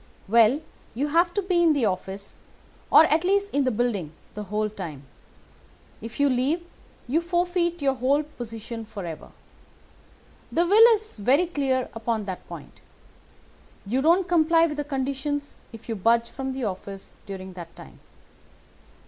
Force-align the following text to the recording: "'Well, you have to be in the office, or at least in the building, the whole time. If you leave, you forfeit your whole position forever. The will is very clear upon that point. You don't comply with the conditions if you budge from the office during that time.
"'Well, 0.27 0.61
you 0.95 1.09
have 1.09 1.31
to 1.35 1.43
be 1.43 1.61
in 1.61 1.73
the 1.73 1.85
office, 1.85 2.33
or 2.91 3.03
at 3.05 3.23
least 3.23 3.53
in 3.53 3.65
the 3.65 3.69
building, 3.69 4.13
the 4.33 4.45
whole 4.45 4.67
time. 4.67 5.03
If 6.01 6.19
you 6.19 6.27
leave, 6.27 6.65
you 7.07 7.21
forfeit 7.21 7.83
your 7.83 7.93
whole 7.93 8.23
position 8.23 8.83
forever. 8.83 9.29
The 10.51 10.65
will 10.65 10.93
is 10.95 11.17
very 11.17 11.45
clear 11.45 11.87
upon 11.93 12.25
that 12.25 12.47
point. 12.47 12.81
You 13.85 14.01
don't 14.01 14.27
comply 14.27 14.65
with 14.65 14.77
the 14.77 14.83
conditions 14.83 15.55
if 15.71 15.87
you 15.87 15.95
budge 15.95 16.31
from 16.31 16.53
the 16.53 16.63
office 16.63 17.13
during 17.27 17.53
that 17.53 17.75
time. 17.75 17.99